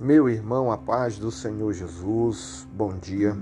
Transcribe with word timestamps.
Meu 0.00 0.28
irmão, 0.28 0.72
a 0.72 0.76
paz 0.76 1.18
do 1.18 1.30
Senhor 1.30 1.72
Jesus, 1.72 2.66
bom 2.72 2.98
dia. 2.98 3.32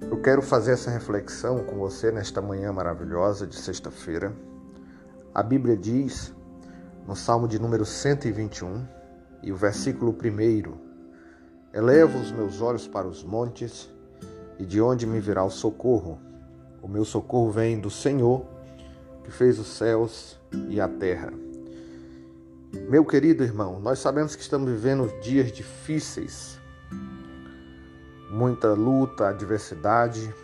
Eu 0.00 0.22
quero 0.22 0.40
fazer 0.40 0.72
essa 0.72 0.90
reflexão 0.90 1.62
com 1.62 1.76
você 1.76 2.10
nesta 2.10 2.40
manhã 2.40 2.72
maravilhosa 2.72 3.46
de 3.46 3.54
sexta-feira. 3.54 4.34
A 5.34 5.42
Bíblia 5.42 5.76
diz, 5.76 6.34
no 7.06 7.14
Salmo 7.14 7.46
de 7.46 7.58
número 7.58 7.84
121, 7.84 8.82
e 9.42 9.52
o 9.52 9.56
versículo 9.56 10.10
1: 10.10 10.72
Elevo 11.74 12.18
os 12.18 12.32
meus 12.32 12.62
olhos 12.62 12.88
para 12.88 13.06
os 13.06 13.22
montes, 13.22 13.90
e 14.58 14.64
de 14.64 14.80
onde 14.80 15.06
me 15.06 15.20
virá 15.20 15.44
o 15.44 15.50
socorro? 15.50 16.18
O 16.80 16.88
meu 16.88 17.04
socorro 17.04 17.50
vem 17.50 17.78
do 17.78 17.90
Senhor, 17.90 18.42
que 19.22 19.30
fez 19.30 19.58
os 19.58 19.66
céus 19.66 20.40
e 20.70 20.80
a 20.80 20.88
terra. 20.88 21.30
Meu 22.70 23.02
querido 23.02 23.42
irmão, 23.42 23.80
nós 23.80 23.98
sabemos 23.98 24.36
que 24.36 24.42
estamos 24.42 24.70
vivendo 24.70 25.10
dias 25.22 25.50
difíceis, 25.50 26.58
muita 28.30 28.74
luta, 28.74 29.28
adversidade, 29.28 30.34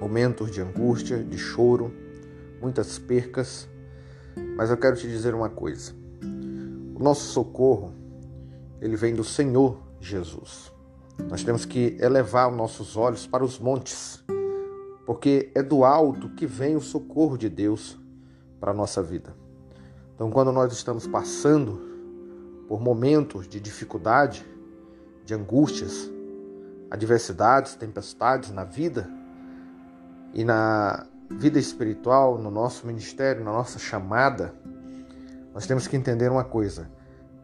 momentos 0.00 0.52
de 0.52 0.60
angústia, 0.60 1.18
de 1.18 1.36
choro, 1.36 1.92
muitas 2.60 3.00
percas, 3.00 3.68
mas 4.56 4.70
eu 4.70 4.76
quero 4.76 4.96
te 4.96 5.08
dizer 5.08 5.34
uma 5.34 5.50
coisa. 5.50 5.92
O 6.94 7.02
nosso 7.02 7.32
socorro, 7.32 7.92
ele 8.80 8.94
vem 8.94 9.12
do 9.12 9.24
Senhor 9.24 9.82
Jesus. 10.00 10.72
Nós 11.28 11.42
temos 11.42 11.64
que 11.64 11.96
elevar 12.00 12.48
os 12.48 12.56
nossos 12.56 12.96
olhos 12.96 13.26
para 13.26 13.44
os 13.44 13.58
montes, 13.58 14.22
porque 15.04 15.50
é 15.52 15.64
do 15.64 15.84
alto 15.84 16.28
que 16.30 16.46
vem 16.46 16.76
o 16.76 16.80
socorro 16.80 17.36
de 17.36 17.48
Deus 17.48 17.98
para 18.60 18.70
a 18.70 18.74
nossa 18.74 19.02
vida. 19.02 19.42
Então, 20.14 20.30
quando 20.30 20.52
nós 20.52 20.72
estamos 20.72 21.06
passando 21.06 21.80
por 22.68 22.80
momentos 22.80 23.48
de 23.48 23.60
dificuldade, 23.60 24.46
de 25.24 25.34
angústias, 25.34 26.10
adversidades, 26.90 27.74
tempestades 27.74 28.50
na 28.50 28.64
vida 28.64 29.08
e 30.34 30.44
na 30.44 31.06
vida 31.30 31.58
espiritual, 31.58 32.38
no 32.38 32.50
nosso 32.50 32.86
ministério, 32.86 33.44
na 33.44 33.52
nossa 33.52 33.78
chamada, 33.78 34.54
nós 35.54 35.66
temos 35.66 35.86
que 35.86 35.96
entender 35.96 36.30
uma 36.30 36.44
coisa: 36.44 36.90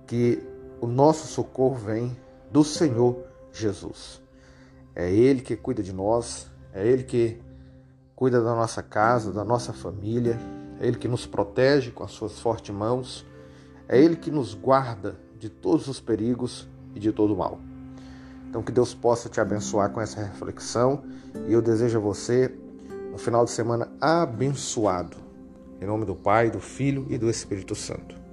que 0.07 0.43
o 0.81 0.87
nosso 0.87 1.27
socorro 1.27 1.77
vem 1.77 2.17
do 2.51 2.65
Senhor 2.65 3.25
Jesus. 3.53 4.23
É 4.95 5.11
Ele 5.11 5.41
que 5.41 5.57
cuida 5.57 5.83
de 5.83 5.93
nós, 5.93 6.51
é 6.73 6.87
Ele 6.87 7.05
que 7.05 7.41
cuida 8.15 8.43
da 8.43 8.55
nossa 8.55 8.83
casa, 8.83 9.33
da 9.33 9.45
nossa 9.45 9.73
família, 9.73 10.39
é 10.81 10.87
Ele 10.87 10.97
que 10.97 11.09
nos 11.09 11.27
protege 11.27 11.91
com 11.91 12.05
as 12.05 12.11
suas 12.11 12.39
fortes 12.39 12.75
mãos, 12.75 13.27
é 13.89 14.01
Ele 14.01 14.17
que 14.17 14.31
nos 14.31 14.55
guarda 14.55 15.17
de 15.39 15.49
todos 15.49 15.89
os 15.89 16.01
perigos 16.01 16.69
e 16.95 17.01
de 17.01 17.13
todo 17.13 17.35
o 17.35 17.37
mal. 17.37 17.61
Então 18.49 18.63
que 18.63 18.73
Deus 18.73 18.95
possa 18.95 19.29
te 19.29 19.41
abençoar 19.41 19.91
com 19.91 20.01
essa 20.01 20.23
reflexão 20.23 21.05
e 21.47 21.53
eu 21.53 21.61
desejo 21.61 21.99
a 21.99 22.01
você 22.01 22.55
um 23.13 23.19
final 23.19 23.45
de 23.45 23.51
semana 23.51 23.91
abençoado. 24.01 25.17
Em 25.81 25.87
nome 25.87 26.05
do 26.05 26.15
Pai, 26.15 26.51
do 26.51 26.61
Filho 26.61 27.07
e 27.09 27.19
do 27.19 27.29
Espírito 27.29 27.75
Santo. 27.75 28.28